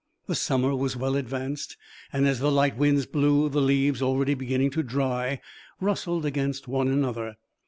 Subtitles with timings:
[0.25, 1.77] The summer was well advanced
[2.11, 5.39] and as the light winds blew, the leaves, already beginning to dry,
[5.79, 7.35] rustled against one another.